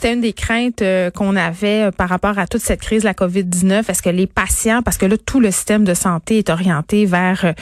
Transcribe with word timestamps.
C'était 0.00 0.14
une 0.14 0.20
des 0.20 0.32
craintes 0.32 0.80
euh, 0.80 1.10
qu'on 1.10 1.34
avait 1.34 1.86
euh, 1.86 1.90
par 1.90 2.08
rapport 2.08 2.38
à 2.38 2.46
toute 2.46 2.60
cette 2.60 2.80
crise 2.80 3.02
de 3.02 3.06
la 3.06 3.14
COVID-19. 3.14 3.90
Est-ce 3.90 4.00
que 4.00 4.10
les 4.10 4.28
patients, 4.28 4.80
parce 4.80 4.96
que 4.96 5.06
là, 5.06 5.16
tout 5.18 5.40
le 5.40 5.50
système 5.50 5.82
de 5.82 5.92
santé 5.92 6.38
est 6.38 6.50
orienté 6.50 7.04
vers, 7.04 7.44
euh, 7.44 7.52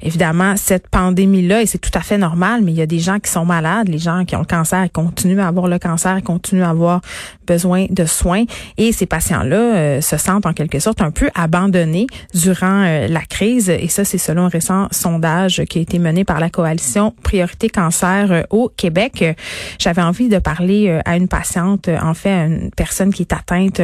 évidemment, 0.00 0.56
cette 0.56 0.88
pandémie-là, 0.88 1.60
et 1.60 1.66
c'est 1.66 1.76
tout 1.76 1.90
à 1.92 2.00
fait 2.00 2.16
normal, 2.16 2.62
mais 2.64 2.72
il 2.72 2.78
y 2.78 2.80
a 2.80 2.86
des 2.86 2.98
gens 2.98 3.18
qui 3.18 3.30
sont 3.30 3.44
malades, 3.44 3.88
les 3.88 3.98
gens 3.98 4.24
qui 4.24 4.34
ont 4.36 4.38
le 4.38 4.46
cancer, 4.46 4.82
ils 4.86 4.90
continuent 4.90 5.40
à 5.40 5.48
avoir 5.48 5.68
le 5.68 5.78
cancer, 5.78 6.16
ils 6.16 6.22
continuent 6.22 6.62
à 6.62 6.70
avoir 6.70 7.02
besoin 7.46 7.84
de 7.90 8.06
soins, 8.06 8.44
et 8.78 8.92
ces 8.92 9.04
patients-là 9.04 10.00
se 10.00 10.16
sentent 10.16 10.46
en 10.46 10.54
quelque 10.54 10.78
sorte 10.78 11.02
un 11.02 11.10
peu 11.10 11.28
abandonnés 11.34 12.06
durant 12.32 12.84
la 13.06 13.20
crise, 13.28 13.68
et 13.68 13.88
ça, 13.88 14.06
c'est 14.06 14.16
selon 14.16 14.46
un 14.46 14.48
récent 14.48 14.88
sondage 14.92 15.62
qui 15.68 15.78
a 15.78 15.82
été 15.82 15.98
mené 15.98 16.24
par 16.24 16.40
la 16.40 16.48
coalition 16.48 17.14
Priorité 17.22 17.68
Cancer 17.68 18.46
au 18.48 18.70
Québec. 18.74 19.36
J'avais 19.78 20.02
envie 20.02 20.30
de 20.30 20.38
parler 20.38 20.98
à 21.04 21.16
une 21.16 21.28
patiente, 21.28 21.81
en 21.88 22.14
fait, 22.14 22.30
à 22.30 22.44
une 22.44 22.70
personne 22.70 23.12
qui 23.12 23.22
est 23.22 23.32
atteinte 23.32 23.80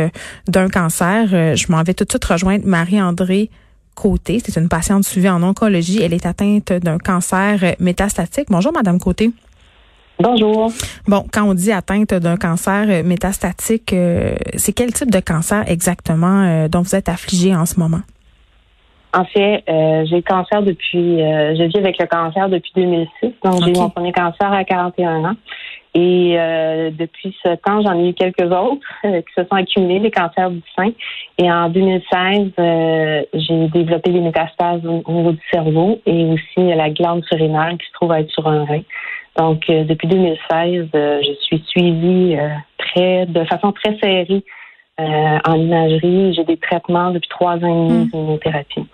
d'un 0.46 0.68
cancer. 0.68 1.28
Je 1.56 1.72
m'en 1.72 1.82
vais 1.82 1.94
tout 1.94 2.04
de 2.04 2.10
suite 2.10 2.24
rejoindre 2.24 2.66
Marie-André 2.66 3.50
Côté. 3.94 4.40
C'est 4.44 4.60
une 4.60 4.68
patiente 4.68 5.04
suivie 5.04 5.28
en 5.28 5.42
oncologie. 5.42 6.02
Elle 6.02 6.14
est 6.14 6.26
atteinte 6.26 6.72
d'un 6.72 6.98
cancer 6.98 7.74
métastatique. 7.80 8.46
Bonjour, 8.48 8.72
Madame 8.72 8.98
Côté. 8.98 9.30
Bonjour. 10.20 10.72
Bon, 11.06 11.24
quand 11.32 11.44
on 11.44 11.54
dit 11.54 11.72
atteinte 11.72 12.14
d'un 12.14 12.36
cancer 12.36 13.04
métastatique, 13.04 13.94
c'est 14.54 14.72
quel 14.72 14.92
type 14.92 15.10
de 15.10 15.20
cancer 15.20 15.64
exactement 15.68 16.68
dont 16.68 16.82
vous 16.82 16.94
êtes 16.94 17.08
affligée 17.08 17.54
en 17.54 17.66
ce 17.66 17.78
moment? 17.78 18.00
En 19.14 19.24
fait, 19.24 19.64
euh, 19.68 20.04
j'ai 20.04 20.16
le 20.16 20.22
cancer 20.22 20.62
depuis, 20.62 21.22
euh, 21.22 21.54
je 21.56 21.62
vis 21.64 21.78
avec 21.78 21.98
le 21.98 22.06
cancer 22.06 22.48
depuis 22.50 22.72
2006. 22.74 23.32
Donc, 23.42 23.64
j'ai 23.64 23.70
eu 23.70 23.78
mon 23.78 23.88
premier 23.88 24.12
cancer 24.12 24.52
à 24.52 24.64
41 24.64 25.24
ans. 25.24 25.36
Et 25.94 26.34
euh, 26.38 26.90
depuis 26.90 27.36
ce 27.42 27.54
temps, 27.56 27.82
j'en 27.82 27.98
ai 27.98 28.10
eu 28.10 28.14
quelques 28.14 28.50
autres 28.52 28.86
qui 29.02 29.34
se 29.36 29.42
sont 29.44 29.56
accumulés, 29.56 30.00
des 30.00 30.10
cancers 30.10 30.50
du 30.50 30.62
sein. 30.76 30.90
Et 31.38 31.50
en 31.50 31.68
2016, 31.68 32.52
j'ai 33.34 33.68
développé 33.68 34.10
des 34.10 34.20
métastases 34.20 34.84
au 34.84 35.12
niveau 35.12 35.32
du 35.32 35.40
cerveau 35.50 36.00
et 36.06 36.24
aussi 36.26 36.74
la 36.74 36.90
glande 36.90 37.24
surrénale 37.24 37.78
qui 37.78 37.86
se 37.86 37.92
trouve 37.92 38.12
à 38.12 38.20
être 38.20 38.30
sur 38.30 38.46
un 38.46 38.64
rein. 38.64 38.82
Donc, 39.36 39.66
depuis 39.68 40.08
2016, 40.08 40.88
je 40.92 41.34
suis 41.42 41.64
suivie 41.68 42.36
très, 42.78 43.26
de 43.26 43.44
façon 43.44 43.72
très 43.72 43.96
serrée 43.98 44.44
euh, 45.00 45.38
en 45.44 45.54
imagerie. 45.54 46.34
J'ai 46.34 46.44
des 46.44 46.56
traitements 46.56 47.12
depuis 47.12 47.28
trois 47.28 47.54
ans 47.54 47.86
et 47.86 47.88
demi 47.88 48.06
d'immunothérapie. 48.06 48.84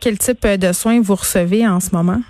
Quel 0.00 0.16
type 0.16 0.46
de 0.46 0.72
soins 0.72 1.00
vous 1.00 1.16
recevez 1.16 1.66
en 1.66 1.80
ce 1.80 1.94
moment? 1.94 2.20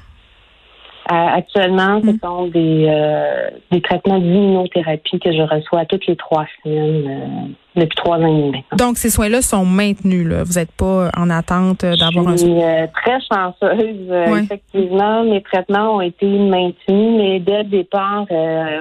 Euh, 1.11 1.15
actuellement, 1.15 2.01
ce 2.01 2.11
hmm. 2.11 2.19
sont 2.23 2.47
des, 2.47 2.87
euh, 2.89 3.51
des 3.73 3.81
traitements 3.81 4.19
d'immunothérapie 4.19 5.19
que 5.19 5.33
je 5.33 5.43
reçois 5.43 5.85
toutes 5.87 6.07
les 6.07 6.15
trois 6.15 6.47
semaines 6.63 7.09
euh, 7.09 7.81
depuis 7.81 7.97
trois 7.97 8.19
ans 8.19 8.27
et 8.27 8.43
demi 8.43 8.65
Donc, 8.77 8.99
ces 8.99 9.11
soins-là 9.11 9.43
sont 9.43 9.65
maintenus. 9.65 10.29
Là. 10.29 10.45
Vous 10.45 10.53
n'êtes 10.53 10.71
pas 10.71 11.11
en 11.17 11.29
attente 11.29 11.85
d'avoir 11.85 12.29
un 12.29 12.37
soin? 12.37 12.49
Je 12.49 12.77
suis 12.77 12.93
très 13.03 13.19
chanceuse. 13.33 14.43
Effectivement, 14.45 15.25
mes 15.25 15.43
traitements 15.43 15.97
ont 15.97 16.01
été 16.01 16.27
maintenus, 16.27 17.17
mais 17.19 17.41
dès 17.41 17.65
le 17.65 17.69
départ, 17.69 18.27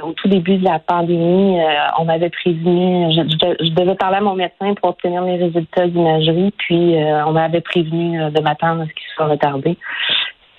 au 0.03 0.11
tout 0.11 0.27
début 0.27 0.57
de 0.57 0.65
la 0.65 0.77
pandémie, 0.79 1.57
on 1.99 2.05
m'avait 2.05 2.29
prévenu, 2.29 3.13
je, 3.15 3.21
je, 3.65 3.71
devais 3.71 3.95
parler 3.95 4.17
à 4.17 4.21
mon 4.21 4.35
médecin 4.35 4.73
pour 4.75 4.89
obtenir 4.89 5.21
mes 5.23 5.37
résultats 5.37 5.87
d'imagerie, 5.87 6.53
puis 6.57 6.95
on 7.25 7.31
m'avait 7.31 7.61
prévenu 7.61 8.19
de 8.29 8.41
m'attendre 8.41 8.81
à 8.81 8.85
ce 8.85 8.89
qu'il 8.89 9.07
soit 9.15 9.27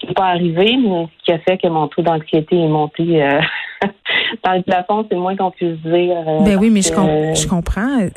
retardé 0.03 0.07
n'est 0.07 0.15
pas 0.15 0.27
arrivé, 0.27 0.77
mais 0.77 1.09
ce 1.19 1.25
qui 1.25 1.33
a 1.33 1.39
fait 1.39 1.59
que 1.59 1.69
mon 1.69 1.89
taux 1.89 2.03
d'anxiété 2.03 2.57
est 2.57 2.69
monté 2.69 3.23
euh, 3.23 3.41
dans 4.45 4.53
le 4.53 4.63
plafond, 4.63 5.07
c'est 5.11 5.17
moins 5.17 5.37
qu'on 5.37 5.51
puisse 5.51 5.79
dire. 5.81 6.17
Euh, 6.27 6.41
ben 6.45 6.59
oui, 6.59 6.71
mais 6.71 6.83
je, 6.83 7.49
comprends. 7.49 8.09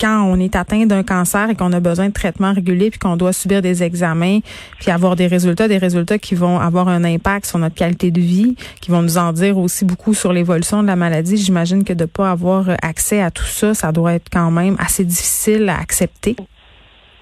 Quand 0.00 0.24
on 0.24 0.38
est 0.40 0.56
atteint 0.56 0.86
d'un 0.86 1.02
cancer 1.02 1.50
et 1.50 1.54
qu'on 1.54 1.72
a 1.72 1.80
besoin 1.80 2.08
de 2.08 2.12
traitements 2.12 2.52
réguliers, 2.52 2.90
puis 2.90 2.98
qu'on 2.98 3.16
doit 3.16 3.32
subir 3.32 3.62
des 3.62 3.82
examens, 3.82 4.40
puis 4.78 4.90
avoir 4.90 5.16
des 5.16 5.26
résultats, 5.26 5.68
des 5.68 5.78
résultats 5.78 6.18
qui 6.18 6.34
vont 6.34 6.58
avoir 6.58 6.88
un 6.88 7.04
impact 7.04 7.46
sur 7.46 7.58
notre 7.58 7.74
qualité 7.74 8.10
de 8.10 8.20
vie, 8.20 8.56
qui 8.80 8.90
vont 8.90 9.02
nous 9.02 9.18
en 9.18 9.32
dire 9.32 9.58
aussi 9.58 9.84
beaucoup 9.84 10.14
sur 10.14 10.32
l'évolution 10.32 10.82
de 10.82 10.86
la 10.86 10.96
maladie, 10.96 11.36
j'imagine 11.36 11.84
que 11.84 11.92
de 11.92 12.02
ne 12.02 12.06
pas 12.06 12.30
avoir 12.30 12.70
accès 12.82 13.20
à 13.20 13.30
tout 13.30 13.44
ça, 13.44 13.74
ça 13.74 13.92
doit 13.92 14.14
être 14.14 14.28
quand 14.30 14.50
même 14.50 14.76
assez 14.78 15.04
difficile 15.04 15.68
à 15.68 15.78
accepter. 15.78 16.36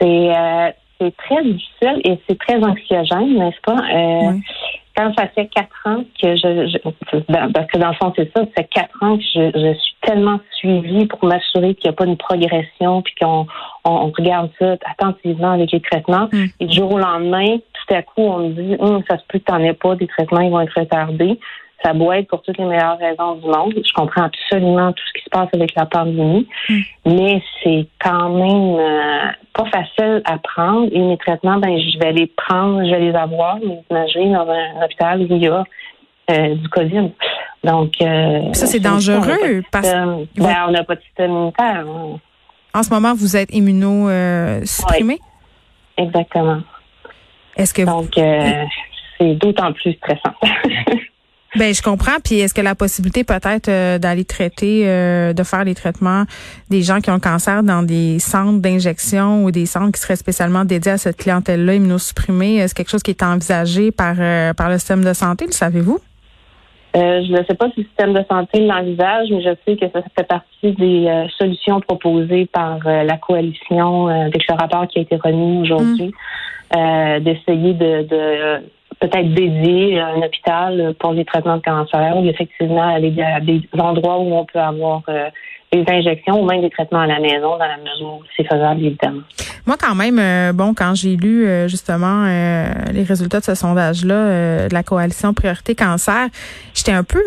C'est 0.01 0.37
euh, 0.37 0.71
c'est 1.01 1.17
très 1.17 1.43
difficile 1.43 2.01
et 2.05 2.19
c'est 2.29 2.39
très 2.39 2.63
anxiogène, 2.63 3.39
n'est-ce 3.39 3.61
pas? 3.63 3.79
Euh, 3.93 4.33
quand 4.97 5.13
ça 5.17 5.29
fait 5.29 5.47
quatre 5.49 5.77
ans 5.85 6.05
que 6.21 6.37
je, 6.37 6.79
parce 7.29 7.67
que 7.71 7.79
dans 7.79 7.89
le 7.89 7.95
fond 7.95 8.13
c'est 8.17 8.33
ça, 8.35 8.45
ça 8.45 8.51
fait 8.57 8.69
quatre 8.71 9.03
ans 9.03 9.19
que 9.19 9.23
je, 9.23 9.51
je 9.55 9.79
suis 9.79 9.95
tellement 10.01 10.41
suivie 10.55 11.07
pour 11.07 11.23
m'assurer 11.25 11.75
qu'il 11.75 11.91
n'y 11.91 11.95
a 11.95 11.97
pas 11.97 12.07
une 12.07 12.17
progression 12.17 13.03
puis 13.03 13.15
qu'on 13.21 13.47
on, 13.85 14.11
regarde 14.17 14.51
ça 14.59 14.77
attentivement 14.87 15.53
avec 15.53 15.73
les 15.73 15.81
traitements. 15.81 16.29
Mm. 16.33 16.45
Et 16.61 16.67
du 16.67 16.77
jour 16.77 16.93
au 16.93 16.99
lendemain, 16.99 17.59
tout 17.59 17.95
à 17.95 18.03
coup 18.03 18.23
on 18.23 18.39
me 18.39 18.53
dit 18.55 18.77
hum, 18.79 19.03
ça 19.09 19.19
se 19.19 19.23
peut 19.29 19.39
que 19.39 19.45
t'en 19.45 19.61
aies 19.61 19.75
pas, 19.75 19.97
des 19.97 20.07
traitements 20.07 20.41
ils 20.41 20.51
vont 20.51 20.61
être 20.61 20.79
retardés. 20.79 21.39
Ça 21.85 21.93
doit 21.93 22.19
être 22.19 22.29
pour 22.29 22.43
toutes 22.43 22.57
les 22.59 22.65
meilleures 22.65 22.99
raisons 22.99 23.35
du 23.37 23.47
monde. 23.47 23.75
Je 23.77 23.93
comprends 23.93 24.25
absolument 24.25 24.93
tout 24.93 25.03
ce 25.07 25.19
qui 25.19 25.25
se 25.25 25.31
passe 25.31 25.49
avec 25.53 25.75
la 25.75 25.87
pandémie, 25.87 26.49
mm. 26.69 26.81
mais 27.05 27.43
c'est 27.63 27.87
quand 28.01 28.31
même 28.31 28.79
euh, 28.79 29.31
pas 29.53 29.67
facile 29.67 30.23
à 30.25 30.39
prendre. 30.39 30.89
Et 30.93 30.99
mes 30.99 31.19
traitements, 31.19 31.59
ben, 31.59 31.79
je 31.79 31.99
vais 31.99 32.13
les 32.13 32.27
prendre, 32.29 32.85
je 32.85 32.91
vais 32.91 33.01
les 33.01 33.15
avoir, 33.15 33.57
mes 33.57 33.83
imageries 33.91 34.33
dans 34.33 34.49
un, 34.49 34.85
hôpital 34.85 35.21
où 35.21 35.27
il 35.31 35.43
y 35.43 35.49
a 35.49 35.65
euh, 36.31 36.55
du 36.55 36.69
COVID. 36.71 37.13
Donc, 37.63 37.93
euh, 38.01 38.53
ça, 38.53 38.67
c'est 38.67 38.81
dangereux 38.81 39.63
parce 39.71 39.91
que 39.91 40.41
ben, 40.41 40.57
on 40.69 40.71
n'a 40.71 40.85
pas 40.85 40.95
de 40.95 41.03
système 41.03 41.31
immunitaire. 41.31 41.85
Hein. 41.87 42.19
En 42.75 42.83
ce 42.83 42.91
moment, 42.91 43.15
vous 43.15 43.37
êtes 43.37 43.55
immunosupprimé? 43.55 45.19
Exactement. 45.99 46.61
Est-ce 47.57 47.73
que 47.73 47.83
Donc, 47.83 48.11
c'est 49.19 49.35
d'autant 49.35 49.73
plus 49.73 49.93
stressant. 49.95 50.35
Ben 51.59 51.73
je 51.73 51.81
comprends. 51.81 52.19
Puis 52.23 52.39
est-ce 52.39 52.53
que 52.53 52.61
la 52.61 52.75
possibilité 52.75 53.25
peut-être 53.25 53.69
euh, 53.69 53.99
d'aller 53.99 54.25
traiter, 54.25 54.83
euh, 54.85 55.33
de 55.33 55.43
faire 55.43 55.65
les 55.65 55.75
traitements 55.75 56.25
des 56.71 56.83
gens 56.83 57.01
qui 57.01 57.11
ont 57.11 57.15
le 57.15 57.21
cancer 57.21 57.63
dans 57.63 57.83
des 57.83 58.19
centres 58.19 58.61
d'injection 58.61 59.45
ou 59.45 59.51
des 59.51 59.65
centres 59.65 59.93
qui 59.93 60.01
seraient 60.01 60.17
spécialement 60.17 60.65
dédiés 60.65 60.93
à 60.93 60.99
cette 60.99 61.17
clientèle-là 61.17 61.75
immunosupprimée, 61.75 62.57
est-ce 62.57 62.75
quelque 62.75 62.91
chose 62.91 63.03
qui 63.03 63.13
est 63.13 63.23
envisagé 63.23 63.91
par 63.91 64.17
euh, 64.19 64.53
par 64.53 64.69
le 64.69 64.79
système 64.79 65.03
de 65.03 65.13
santé, 65.13 65.47
le 65.47 65.53
savez-vous? 65.53 65.99
je 66.95 67.31
ne 67.31 67.45
sais 67.45 67.55
pas 67.55 67.67
si 67.75 67.81
le 67.81 67.85
système 67.85 68.15
de 68.15 68.25
santé 68.27 68.59
l'envisage, 68.61 69.29
mais 69.31 69.43
je 69.43 69.51
sais 69.67 69.77
que 69.77 69.85
ça 69.93 70.01
fait 70.17 70.27
partie 70.27 70.73
des 70.73 71.27
solutions 71.37 71.79
proposées 71.83 72.47
par 72.47 72.79
la 72.87 73.19
coalition 73.19 74.07
avec 74.07 74.49
le 74.49 74.55
rapport 74.55 74.89
qui 74.89 75.01
a 75.01 75.03
été 75.03 75.17
remis 75.17 75.61
aujourd'hui, 75.61 76.11
mmh. 76.75 77.21
d'essayer 77.21 77.75
de 77.75 78.63
peut-être 79.01 79.35
dédié 79.35 80.01
à 80.01 80.09
un 80.09 80.23
hôpital 80.23 80.95
pour 80.99 81.13
les 81.13 81.25
traitements 81.25 81.57
de 81.57 81.63
cancer, 81.63 82.17
ou 82.17 82.25
effectivement 82.27 82.95
aller 82.95 83.15
à 83.23 83.41
des 83.41 83.61
endroits 83.79 84.19
où 84.19 84.35
on 84.35 84.45
peut 84.45 84.59
avoir 84.59 85.03
euh, 85.09 85.29
des 85.73 85.85
injections 85.89 86.43
ou 86.43 86.47
même 86.47 86.63
des 86.63 86.71
traitements 86.71 87.01
à 87.01 87.07
la 87.07 87.21
maison 87.21 87.59
dans 87.59 87.67
la 87.67 87.77
mesure 87.79 88.21
où 88.21 88.23
c'est 88.37 88.45
faisable, 88.45 88.85
évidemment. 88.85 89.23
Moi, 89.67 89.77
quand 89.79 89.95
même, 89.95 90.19
euh, 90.19 90.53
bon, 90.53 90.75
quand 90.75 90.95
j'ai 90.95 91.17
lu 91.17 91.45
euh, 91.45 91.69
justement 91.69 92.25
les 92.27 93.03
résultats 93.03 93.41
de 93.41 93.45
ce 93.45 93.55
sondage-là 93.55 94.69
de 94.69 94.73
la 94.73 94.83
coalition 94.83 95.35
Priorité 95.35 95.75
Cancer, 95.75 96.29
j'étais 96.75 96.93
un 96.93 97.05
peu, 97.05 97.23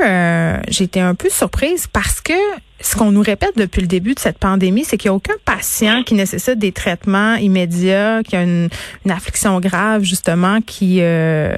j'étais 0.70 1.02
un 1.02 1.16
peu 1.16 1.30
surprise 1.30 1.88
parce 1.88 2.22
que 2.22 2.34
ce 2.82 2.96
qu'on 2.96 3.12
nous 3.12 3.22
répète 3.22 3.58
depuis 3.58 3.82
le 3.82 3.88
début 3.88 4.14
de 4.14 4.20
cette 4.20 4.38
pandémie, 4.38 4.86
c'est 4.86 4.98
qu'il 4.98 5.10
n'y 5.10 5.14
a 5.14 5.16
aucun 5.16 5.34
patient 5.44 6.04
qui 6.04 6.14
nécessite 6.14 6.60
des 6.60 6.72
traitements 6.72 7.36
immédiats, 7.36 8.22
qui 8.24 8.36
a 8.36 8.44
une, 8.44 8.70
affliction 9.10 9.60
grave, 9.60 10.04
justement, 10.04 10.62
qui 10.62 11.00
euh, 11.02 11.58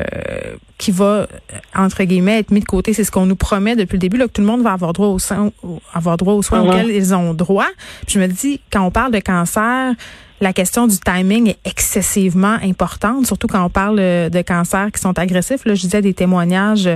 qui 0.81 0.89
va, 0.89 1.27
entre 1.75 2.03
guillemets, 2.03 2.39
être 2.39 2.49
mis 2.49 2.59
de 2.59 2.65
côté. 2.65 2.93
C'est 2.93 3.03
ce 3.03 3.11
qu'on 3.11 3.27
nous 3.27 3.35
promet 3.35 3.75
depuis 3.75 3.95
le 3.95 3.99
début, 3.99 4.17
là, 4.17 4.25
que 4.25 4.31
tout 4.31 4.41
le 4.41 4.47
monde 4.47 4.63
va 4.63 4.71
avoir 4.71 4.93
droit 4.93 5.07
aux 5.07 5.19
soins, 5.19 5.51
avoir 5.93 6.17
droit 6.17 6.33
aux 6.33 6.41
soins 6.41 6.61
auxquels 6.61 6.89
ils 6.89 7.13
ont 7.13 7.35
droit. 7.35 7.69
Puis 8.07 8.16
je 8.16 8.19
me 8.19 8.28
dis, 8.28 8.59
quand 8.72 8.81
on 8.81 8.90
parle 8.90 9.11
de 9.11 9.19
cancer, 9.19 9.93
la 10.41 10.53
question 10.53 10.88
du 10.88 10.97
timing 10.99 11.49
est 11.49 11.67
excessivement 11.67 12.58
importante, 12.64 13.28
surtout 13.28 13.47
quand 13.47 13.64
on 13.64 13.70
parle 13.70 13.99
euh, 13.99 14.29
de 14.29 14.41
cancers 14.41 14.91
qui 14.91 14.99
sont 14.99 15.17
agressifs. 15.17 15.66
Là, 15.66 15.76
je 15.76 15.82
disais 15.82 16.02
des 16.02 16.16
témoignages 16.16 16.90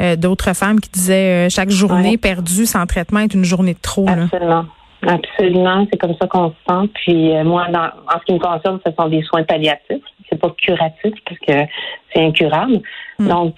euh, 0.00 0.16
d'autres 0.16 0.54
femmes 0.54 0.80
qui 0.80 0.90
disaient 0.90 1.46
euh, 1.46 1.48
chaque 1.48 1.70
journée 1.70 2.18
perdue 2.18 2.66
sans 2.66 2.84
traitement 2.86 3.20
est 3.20 3.32
une 3.32 3.44
journée 3.44 3.74
de 3.74 3.80
trop. 3.80 4.06
Absolument. 4.08 4.64
Absolument, 5.06 5.86
c'est 5.92 5.96
comme 5.96 6.14
ça 6.20 6.26
qu'on 6.26 6.48
se 6.48 6.56
sent. 6.68 6.90
Puis 6.94 7.32
moi, 7.44 7.68
dans, 7.72 7.84
en 7.84 8.18
ce 8.18 8.24
qui 8.26 8.32
me 8.32 8.40
concerne, 8.40 8.80
ce 8.84 8.92
sont 8.98 9.08
des 9.08 9.22
soins 9.22 9.44
palliatifs. 9.44 10.02
C'est 10.28 10.40
pas 10.40 10.52
curatif 10.60 11.14
parce 11.24 11.38
que 11.38 11.70
c'est 12.12 12.20
incurable. 12.20 12.80
Hmm. 13.20 13.28
Donc, 13.28 13.56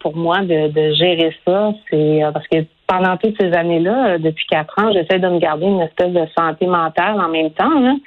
pour 0.00 0.16
moi, 0.16 0.40
de, 0.40 0.68
de 0.68 0.94
gérer 0.94 1.36
ça, 1.46 1.72
c'est 1.90 2.20
parce 2.32 2.48
que 2.48 2.64
pendant 2.86 3.18
toutes 3.18 3.38
ces 3.38 3.52
années-là, 3.52 4.16
depuis 4.16 4.46
quatre 4.46 4.72
ans, 4.78 4.90
j'essaie 4.90 5.18
de 5.18 5.28
me 5.28 5.38
garder 5.38 5.66
une 5.66 5.82
espèce 5.82 6.12
de 6.12 6.24
santé 6.36 6.66
mentale 6.66 7.20
en 7.20 7.28
même 7.28 7.50
temps. 7.50 7.98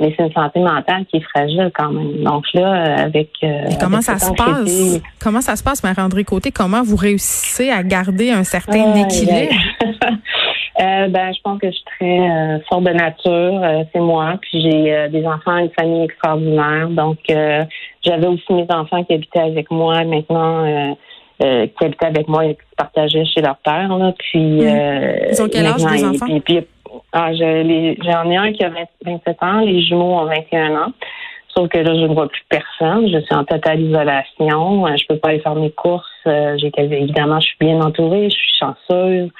Mais 0.00 0.14
c'est 0.16 0.24
une 0.24 0.32
santé 0.32 0.60
mentale 0.60 1.04
qui 1.06 1.16
est 1.16 1.24
fragile 1.34 1.70
quand 1.74 1.90
même. 1.90 2.22
Donc 2.22 2.44
là, 2.54 3.02
avec 3.02 3.30
euh, 3.42 3.64
comment 3.80 4.00
ça 4.00 4.18
se 4.18 4.32
passe? 4.32 5.00
Comment 5.20 5.40
ça 5.40 5.56
se 5.56 5.62
passe, 5.62 5.82
Marie-André 5.82 6.24
Côté? 6.24 6.50
Comment 6.52 6.82
vous 6.82 6.96
réussissez 6.96 7.70
à 7.70 7.82
garder 7.82 8.30
un 8.30 8.44
certain 8.44 8.94
équilibre? 8.94 9.54
Euh, 10.80 11.08
ben, 11.08 11.32
je 11.34 11.40
pense 11.42 11.58
que 11.58 11.66
je 11.66 11.72
suis 11.72 11.84
très 11.98 12.20
euh, 12.20 12.58
forte 12.68 12.84
de 12.84 12.92
nature. 12.92 13.60
Euh, 13.64 13.82
c'est 13.92 14.00
moi. 14.00 14.34
Puis 14.40 14.62
j'ai 14.62 15.08
des 15.08 15.26
enfants, 15.26 15.56
une 15.56 15.70
famille 15.70 16.04
extraordinaire. 16.04 16.88
Donc, 16.90 17.18
j'avais 17.28 18.26
aussi 18.26 18.52
mes 18.52 18.66
enfants 18.70 19.02
qui 19.02 19.14
habitaient 19.14 19.40
avec 19.40 19.70
moi. 19.72 20.04
Maintenant, 20.04 20.96
qui 21.40 21.84
habitaient 21.84 22.06
avec 22.06 22.28
moi 22.28 22.46
et 22.46 22.54
qui 22.54 22.76
partageaient 22.76 23.24
chez 23.24 23.40
leur 23.40 23.56
père. 23.56 23.96
Là. 23.96 24.14
Puis, 24.18 24.60
mmh. 24.60 25.30
Ils 25.32 25.42
ont 25.42 25.48
quel 25.50 25.66
âge, 25.66 25.84
les 25.84 26.04
enfants? 26.04 26.26
Puis, 26.44 26.60
ah, 27.12 27.32
j'en 27.34 28.30
ai 28.30 28.36
un 28.36 28.52
qui 28.52 28.64
a 28.64 28.70
27 29.04 29.42
ans. 29.42 29.60
Les 29.60 29.82
jumeaux 29.82 30.18
ont 30.18 30.26
21 30.26 30.76
ans. 30.76 30.92
Sauf 31.56 31.68
que 31.68 31.78
là, 31.78 31.94
je 31.94 32.06
ne 32.06 32.14
vois 32.14 32.28
plus 32.28 32.42
personne. 32.48 33.08
Je 33.08 33.18
suis 33.20 33.34
en 33.34 33.44
totale 33.44 33.80
isolation. 33.80 34.86
Je 34.96 35.06
peux 35.08 35.18
pas 35.18 35.30
aller 35.30 35.40
faire 35.40 35.54
mes 35.54 35.70
courses. 35.70 36.06
J'ai 36.24 36.70
évidemment, 36.76 37.40
je 37.40 37.46
suis 37.46 37.56
bien 37.60 37.80
entourée. 37.80 38.30
Je 38.30 38.36
suis 38.36 38.58
chanceuse 38.60 39.30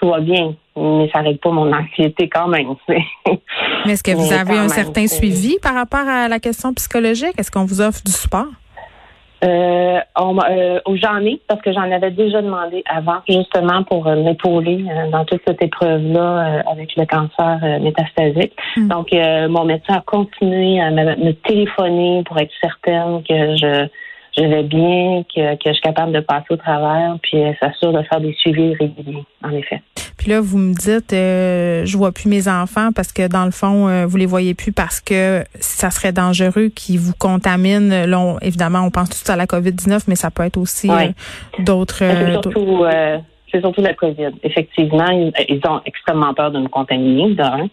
tout 0.00 0.08
va 0.08 0.20
bien, 0.20 0.54
mais 0.76 1.10
ça 1.12 1.20
règle 1.20 1.38
pas 1.38 1.50
mon 1.50 1.72
anxiété 1.72 2.28
quand 2.28 2.48
même. 2.48 2.74
mais 2.88 3.92
est-ce 3.92 4.02
que 4.02 4.12
vous 4.12 4.32
avez 4.32 4.56
un 4.56 4.68
certain 4.68 5.06
suivi 5.06 5.58
par 5.60 5.74
rapport 5.74 6.08
à 6.08 6.28
la 6.28 6.40
question 6.40 6.72
psychologique? 6.74 7.34
Est-ce 7.38 7.50
qu'on 7.50 7.64
vous 7.64 7.80
offre 7.80 8.00
du 8.04 8.12
support? 8.12 8.46
Euh, 9.42 9.98
euh 10.18 10.80
j'en 10.94 11.18
ai 11.24 11.40
parce 11.48 11.62
que 11.62 11.72
j'en 11.72 11.90
avais 11.90 12.10
déjà 12.10 12.42
demandé 12.42 12.82
avant, 12.86 13.20
justement 13.28 13.82
pour 13.84 14.06
euh, 14.06 14.22
m'épauler 14.22 14.84
euh, 14.90 15.10
dans 15.10 15.24
toute 15.24 15.40
cette 15.46 15.62
épreuve-là 15.62 16.62
avec 16.70 16.94
le 16.96 17.06
cancer 17.06 17.80
métastasique. 17.80 18.52
Hmm. 18.76 18.88
Donc, 18.88 19.12
mon 19.12 19.64
médecin 19.64 19.94
a 19.94 20.00
continué 20.00 20.80
à 20.80 20.90
me, 20.90 21.32
téléphoner 21.32 22.22
pour 22.24 22.38
être 22.38 22.52
certaine 22.60 23.22
que 23.22 23.56
je 23.56 23.88
je 24.36 24.44
vais 24.44 24.62
bien, 24.62 25.24
que, 25.34 25.56
que 25.56 25.66
je 25.66 25.72
suis 25.72 25.82
capable 25.82 26.12
de 26.12 26.20
passer 26.20 26.46
au 26.50 26.56
travers, 26.56 27.16
puis 27.20 27.42
s'assure 27.60 27.92
de 27.92 28.00
faire 28.02 28.20
des 28.20 28.32
suivis 28.34 28.74
réguliers, 28.74 29.24
en 29.42 29.50
effet. 29.50 29.82
Puis 30.20 30.28
là, 30.28 30.42
vous 30.42 30.58
me 30.58 30.74
dites, 30.74 31.14
euh, 31.14 31.86
je 31.86 31.96
vois 31.96 32.12
plus 32.12 32.28
mes 32.28 32.46
enfants 32.46 32.90
parce 32.94 33.10
que 33.10 33.26
dans 33.26 33.46
le 33.46 33.50
fond, 33.50 33.88
euh, 33.88 34.04
vous 34.04 34.18
les 34.18 34.26
voyez 34.26 34.52
plus 34.52 34.70
parce 34.70 35.00
que 35.00 35.42
ça 35.60 35.90
serait 35.90 36.12
dangereux 36.12 36.68
qu'ils 36.68 36.98
vous 36.98 37.14
contaminent. 37.18 38.04
Là, 38.04 38.36
évidemment, 38.42 38.80
on 38.80 38.90
pense 38.90 39.08
tout 39.08 39.32
à 39.32 39.36
la 39.36 39.46
COVID-19, 39.46 40.02
mais 40.08 40.16
ça 40.16 40.30
peut 40.30 40.42
être 40.42 40.58
aussi 40.58 40.90
euh, 40.90 41.06
d'autres. 41.60 42.04
Surtout, 42.32 42.84
c'est 43.50 43.60
surtout 43.60 43.80
la 43.82 43.94
COVID. 43.94 44.30
Effectivement, 44.42 45.08
ils, 45.08 45.60
ont 45.68 45.80
extrêmement 45.84 46.34
peur 46.34 46.50
de 46.50 46.58
me 46.58 46.68
contaminer, 46.68 47.34
d'un. 47.34 47.68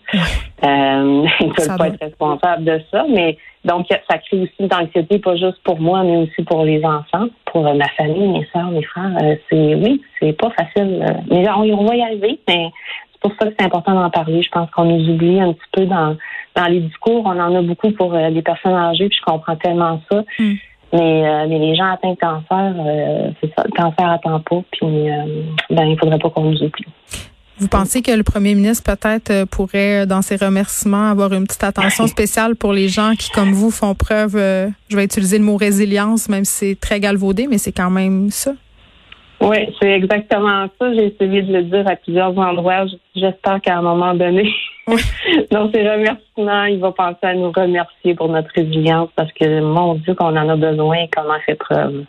Euh, 0.64 1.26
ils 1.40 1.48
ne 1.48 1.54
peuvent 1.54 1.78
pas 1.78 1.88
être 1.88 2.02
responsables 2.02 2.64
de 2.64 2.82
ça, 2.92 3.06
mais 3.10 3.38
donc 3.66 3.88
ça 3.90 4.18
crée 4.18 4.42
aussi 4.42 4.54
une 4.60 4.74
anxiété, 4.74 5.20
pas 5.20 5.36
juste 5.36 5.62
pour 5.64 5.80
moi, 5.80 6.04
mais 6.04 6.18
aussi 6.18 6.44
pour 6.44 6.64
les 6.64 6.84
enfants, 6.84 7.28
pour 7.46 7.64
ma 7.64 7.88
famille, 7.90 8.28
mes 8.28 8.48
soeurs, 8.52 8.72
mes 8.72 8.84
frères. 8.84 9.18
c'est 9.50 9.76
oui, 9.76 10.02
c'est 10.20 10.34
pas 10.34 10.50
facile. 10.52 11.06
mais 11.30 11.50
on, 11.50 11.62
on 11.62 11.86
va 11.86 11.96
y 11.96 12.02
arriver, 12.02 12.40
mais 12.48 12.72
c'est 13.12 13.22
pour 13.22 13.32
ça 13.40 13.48
que 13.48 13.56
c'est 13.60 13.66
important 13.66 13.94
d'en 13.94 14.10
parler. 14.10 14.42
Je 14.42 14.50
pense 14.50 14.70
qu'on 14.72 14.86
nous 14.86 15.10
oublie 15.10 15.40
un 15.40 15.54
petit 15.54 15.70
peu 15.72 15.86
dans 15.86 16.16
dans 16.56 16.66
les 16.66 16.80
discours. 16.80 17.24
On 17.26 17.40
en 17.40 17.56
a 17.56 17.62
beaucoup 17.62 17.92
pour 17.92 18.14
les 18.14 18.42
personnes 18.42 18.74
âgées, 18.74 19.10
puis 19.10 19.18
je 19.20 19.32
comprends 19.32 19.56
tellement 19.56 20.02
ça. 20.12 20.24
Mm. 20.40 20.54
Mais, 20.94 21.28
euh, 21.28 21.46
mais 21.50 21.60
les 21.60 21.76
gens 21.76 21.92
atteints 21.92 22.14
de 22.14 22.18
cancer, 22.18 22.76
euh, 22.80 23.30
c'est 23.42 23.54
ça, 23.56 23.64
le 23.66 23.72
cancer 23.72 24.10
attend 24.10 24.40
pas, 24.40 24.64
puis 24.72 25.10
euh, 25.10 25.44
ben 25.70 25.84
il 25.84 26.00
faudrait 26.00 26.18
pas 26.18 26.30
qu'on 26.30 26.44
nous 26.44 26.64
oublie. 26.64 26.86
Vous 27.58 27.68
pensez 27.68 28.02
que 28.02 28.12
le 28.12 28.24
premier 28.24 28.54
ministre 28.56 28.84
peut-être 28.96 29.46
pourrait, 29.46 30.06
dans 30.06 30.22
ses 30.22 30.36
remerciements, 30.36 31.10
avoir 31.10 31.34
une 31.34 31.46
petite 31.46 31.64
attention 31.64 32.06
spéciale 32.08 32.56
pour 32.56 32.72
les 32.72 32.88
gens 32.88 33.14
qui, 33.18 33.32
comme 33.32 33.52
vous, 33.52 33.72
font 33.72 33.96
preuve, 33.96 34.34
je 34.90 34.96
vais 34.96 35.04
utiliser 35.04 35.40
le 35.40 35.44
mot 35.44 35.58
résilience, 35.58 36.30
même 36.30 36.46
si 36.46 36.54
c'est 36.54 36.80
très 36.80 37.00
galvaudé, 37.00 37.48
mais 37.48 37.58
c'est 37.58 37.72
quand 37.72 37.90
même 37.90 38.30
ça? 38.30 38.52
Oui, 39.42 39.58
c'est 39.82 39.92
exactement 39.92 40.68
ça. 40.80 40.94
J'ai 40.94 41.08
essayé 41.08 41.42
de 41.42 41.54
le 41.54 41.64
dire 41.64 41.88
à 41.88 41.96
plusieurs 41.96 42.38
endroits. 42.38 42.86
J'espère 43.16 43.60
qu'à 43.62 43.78
un 43.78 43.82
moment 43.82 44.14
donné, 44.14 44.52
dans 45.52 45.72
ses 45.74 45.90
remerciements, 45.90 46.66
il 46.66 46.80
va 46.80 46.92
penser 46.92 47.24
à 47.24 47.34
nous 47.34 47.52
remercier 47.52 48.16
pour 48.16 48.30
notre 48.30 48.50
résilience 48.56 49.10
parce 49.16 49.32
que, 49.34 49.62
mon 49.62 49.96
Dieu, 49.96 50.14
qu'on 50.16 50.36
en 50.36 50.50
a 50.50 50.56
besoin 50.56 50.98
et 50.98 51.10
qu'on 51.14 51.30
en 51.30 51.40
fait 51.46 51.56
preuve. 51.56 52.06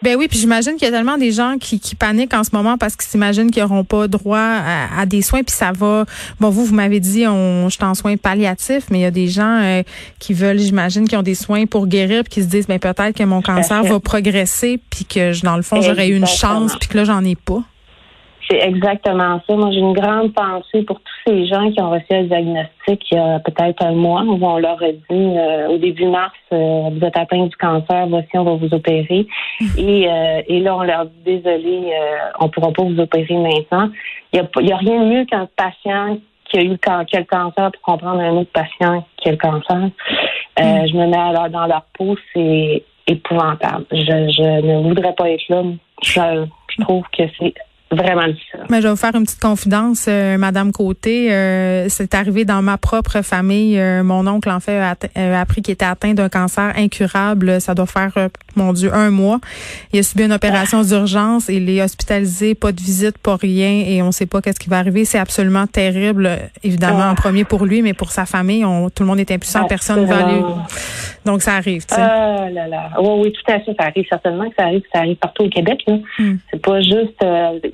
Ben 0.00 0.16
oui, 0.16 0.28
puis 0.28 0.38
j'imagine 0.38 0.74
qu'il 0.74 0.84
y 0.84 0.88
a 0.88 0.92
tellement 0.92 1.18
des 1.18 1.32
gens 1.32 1.56
qui, 1.58 1.80
qui 1.80 1.96
paniquent 1.96 2.34
en 2.34 2.44
ce 2.44 2.50
moment 2.52 2.78
parce 2.78 2.94
qu'ils 2.94 3.08
s'imaginent 3.08 3.50
qu'ils 3.50 3.64
n'auront 3.64 3.82
pas 3.82 4.06
droit 4.06 4.38
à, 4.38 5.06
des 5.06 5.22
soins, 5.22 5.42
puis 5.42 5.54
ça 5.54 5.72
va. 5.72 6.04
Bon, 6.38 6.50
vous, 6.50 6.64
vous 6.64 6.74
m'avez 6.74 7.00
dit, 7.00 7.26
on, 7.26 7.68
je 7.68 7.74
suis 7.74 7.84
en 7.84 7.94
soins 7.94 8.16
palliatifs, 8.16 8.90
mais 8.90 9.00
il 9.00 9.02
y 9.02 9.06
a 9.06 9.10
des 9.10 9.26
gens 9.26 9.60
euh, 9.60 9.82
qui 10.20 10.34
veulent, 10.34 10.58
j'imagine, 10.58 11.08
qui 11.08 11.16
ont 11.16 11.22
des 11.22 11.34
soins 11.34 11.66
pour 11.66 11.88
guérir, 11.88 12.22
puis 12.22 12.34
qui 12.34 12.42
se 12.42 12.48
disent, 12.48 12.68
ben 12.68 12.78
peut-être 12.78 13.16
que 13.16 13.24
mon 13.24 13.42
cancer 13.42 13.82
va 13.82 13.98
progresser, 13.98 14.78
puis 14.88 15.04
que 15.04 15.44
dans 15.44 15.56
le 15.56 15.62
fond, 15.62 15.80
j'aurais 15.82 16.08
eu 16.08 16.16
une 16.16 16.26
chance, 16.26 16.76
puis 16.76 16.88
que 16.88 16.96
là, 16.96 17.04
j'en 17.04 17.24
ai 17.24 17.34
pas. 17.34 17.62
C'est 18.50 18.60
exactement 18.62 19.40
ça. 19.46 19.56
Moi, 19.56 19.70
j'ai 19.72 19.80
une 19.80 19.92
grande 19.92 20.32
pensée 20.32 20.82
pour 20.82 21.00
tous 21.00 21.14
ces 21.26 21.46
gens 21.46 21.70
qui 21.70 21.80
ont 21.82 21.90
reçu 21.90 22.06
un 22.12 22.22
diagnostic 22.22 23.02
il 23.10 23.14
y 23.14 23.18
a 23.18 23.40
peut-être 23.40 23.84
un 23.84 23.92
mois 23.92 24.22
où 24.22 24.42
on 24.42 24.58
leur 24.58 24.82
a 24.82 24.92
dit 24.92 25.02
euh, 25.10 25.68
au 25.68 25.76
début 25.76 26.06
mars, 26.06 26.32
euh, 26.52 26.88
vous 26.90 27.04
êtes 27.04 27.16
atteint 27.16 27.44
du 27.44 27.56
cancer, 27.56 28.06
voici, 28.06 28.28
on 28.34 28.44
va 28.44 28.54
vous 28.54 28.72
opérer. 28.72 29.26
Et, 29.76 30.08
euh, 30.08 30.42
et 30.46 30.60
là, 30.60 30.76
on 30.76 30.82
leur 30.82 31.04
dit 31.06 31.12
désolé, 31.24 31.92
on 32.40 32.44
ne 32.44 32.50
pourra 32.50 32.72
pas 32.72 32.84
vous 32.84 32.98
opérer 32.98 33.36
maintenant. 33.36 33.90
Il 34.32 34.40
n'y 34.62 34.72
a, 34.72 34.76
a, 34.76 34.78
rien 34.78 35.02
de 35.02 35.06
mieux 35.06 35.24
qu'un 35.26 35.48
patient 35.56 36.18
qui 36.46 36.58
a 36.58 36.62
eu 36.62 36.68
le, 36.68 37.24
cancer 37.24 37.70
pour 37.72 37.82
comprendre 37.82 38.20
un 38.20 38.32
autre 38.32 38.52
patient 38.52 39.04
qui 39.18 39.28
a 39.28 39.32
le 39.32 39.38
cancer. 39.38 39.76
Mm. 39.76 40.86
Je 40.86 40.96
me 40.96 41.06
mets 41.06 41.16
alors 41.16 41.50
dans 41.50 41.66
leur 41.66 41.82
peau, 41.98 42.16
c'est 42.32 42.82
épouvantable. 43.06 43.84
Je, 43.90 43.98
je 43.98 44.66
ne 44.66 44.82
voudrais 44.88 45.12
pas 45.12 45.28
être 45.28 45.48
là. 45.48 45.62
Je, 46.02 46.46
je 46.70 46.82
trouve 46.82 47.04
que 47.16 47.24
c'est 47.38 47.54
vraiment 47.90 48.26
Mais 48.70 48.78
je 48.78 48.86
vais 48.86 48.90
vous 48.90 48.96
faire 48.96 49.14
une 49.14 49.24
petite 49.24 49.40
confidence, 49.40 50.06
euh, 50.08 50.36
Madame 50.36 50.72
Côté. 50.72 51.32
Euh, 51.32 51.86
c'est 51.88 52.14
arrivé 52.14 52.44
dans 52.44 52.62
ma 52.62 52.76
propre 52.76 53.22
famille. 53.22 53.78
Euh, 53.78 54.02
mon 54.02 54.26
oncle, 54.26 54.50
en 54.50 54.60
fait, 54.60 54.78
a, 54.78 55.40
appris 55.40 55.62
qu'il 55.62 55.72
était 55.72 55.84
atteint 55.84 56.14
d'un 56.14 56.28
cancer 56.28 56.72
incurable. 56.76 57.60
Ça 57.60 57.74
doit 57.74 57.86
faire, 57.86 58.12
mon 58.56 58.72
Dieu, 58.72 58.92
un 58.94 59.10
mois. 59.10 59.40
Il 59.92 60.00
a 60.00 60.02
subi 60.02 60.24
une 60.24 60.32
opération 60.32 60.82
d'urgence. 60.82 61.48
Il 61.48 61.68
est 61.70 61.82
hospitalisé, 61.82 62.54
pas 62.54 62.72
de 62.72 62.80
visite, 62.80 63.18
pas 63.18 63.36
rien, 63.36 63.84
et 63.86 64.02
on 64.02 64.08
ne 64.08 64.12
sait 64.12 64.26
pas 64.26 64.42
qu'est-ce 64.42 64.60
qui 64.60 64.68
va 64.68 64.78
arriver. 64.78 65.04
C'est 65.04 65.18
absolument 65.18 65.66
terrible, 65.66 66.30
évidemment, 66.62 67.08
en 67.10 67.14
premier 67.14 67.44
pour 67.44 67.64
lui, 67.64 67.82
mais 67.82 67.94
pour 67.94 68.12
sa 68.12 68.26
famille, 68.26 68.64
on, 68.64 68.90
tout 68.90 69.02
le 69.02 69.08
monde 69.08 69.20
est 69.20 69.30
impuissant. 69.30 69.64
Personne 69.64 70.02
ne 70.02 70.06
va 70.06 70.26
aller. 70.26 70.42
Donc, 71.28 71.42
ça 71.42 71.54
arrive, 71.54 71.84
tu 71.84 71.94
sais. 71.94 72.00
Ah 72.00 72.48
là 72.50 72.66
là. 72.66 72.90
Oui, 72.98 73.20
oui, 73.24 73.32
tout 73.32 73.52
à 73.52 73.60
fait. 73.60 73.74
Ça 73.78 73.86
arrive 73.86 74.06
certainement 74.08 74.48
que 74.48 74.54
ça 74.58 74.64
arrive. 74.64 74.82
Ça 74.92 75.00
arrive 75.00 75.16
partout 75.16 75.44
au 75.44 75.48
Québec. 75.48 75.84
Hmm. 76.18 76.36
C'est 76.50 76.62
pas 76.62 76.80
juste 76.80 77.22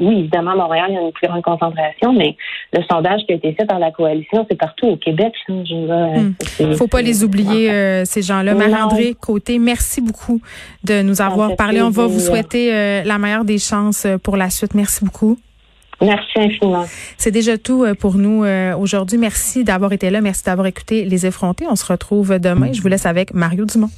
oui, 0.01 0.21
évidemment, 0.21 0.53
à 0.53 0.57
Montréal, 0.57 0.87
il 0.89 0.95
y 0.95 0.99
a 0.99 1.01
une 1.01 1.13
plus 1.13 1.29
grande 1.29 1.43
concentration, 1.43 2.13
mais 2.13 2.37
le 2.73 2.83
sondage 2.91 3.21
qui 3.27 3.33
a 3.33 3.37
été 3.37 3.53
fait 3.53 3.67
par 3.67 3.79
la 3.79 3.91
coalition, 3.91 4.47
c'est 4.51 4.59
partout 4.59 4.87
au 4.87 4.97
Québec. 4.97 5.33
Il 5.49 5.63
ne 5.87 6.67
hmm. 6.67 6.75
faut 6.75 6.87
pas 6.87 7.03
les 7.03 7.25
oublier, 7.25 7.71
euh, 7.71 8.05
ces 8.05 8.23
gens-là. 8.23 8.55
Marie-André 8.55 9.15
Côté, 9.21 9.59
merci 9.59 10.01
beaucoup 10.01 10.41
de 10.83 11.03
nous 11.03 11.21
avoir 11.21 11.57
parlé. 11.57 11.83
On 11.83 11.91
va 11.91 12.07
vous 12.07 12.21
souhaiter 12.21 12.75
euh, 12.75 13.03
la 13.05 13.19
meilleure 13.19 13.45
des 13.45 13.59
chances 13.59 14.07
euh, 14.07 14.19
pour 14.19 14.37
la 14.37 14.51
suite. 14.51 14.75
Merci 14.75 15.05
beaucoup. 15.05 15.39
Merci 16.01 16.39
infiniment. 16.39 16.85
C'est 17.17 17.31
déjà 17.31 17.59
tout 17.59 17.85
pour 17.99 18.17
nous 18.17 18.45
aujourd'hui. 18.79 19.19
Merci 19.19 19.65
d'avoir 19.65 19.93
été 19.93 20.11
là. 20.11 20.21
Merci 20.21 20.45
d'avoir 20.45 20.67
écouté 20.67 21.05
Les 21.05 21.27
Effrontés. 21.27 21.67
On 21.69 21.77
se 21.77 21.87
retrouve 21.87 22.39
demain. 22.39 22.73
Je 22.73 22.83
vous 22.83 22.89
laisse 22.89 23.07
avec 23.07 23.33
Mario 23.35 23.65
Dumont. 23.65 23.91